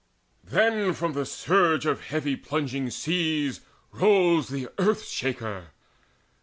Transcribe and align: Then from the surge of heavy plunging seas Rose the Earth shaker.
Then 0.43 0.93
from 0.93 1.13
the 1.13 1.27
surge 1.27 1.85
of 1.85 2.05
heavy 2.05 2.35
plunging 2.35 2.89
seas 2.89 3.61
Rose 3.91 4.47
the 4.47 4.67
Earth 4.79 5.05
shaker. 5.07 5.67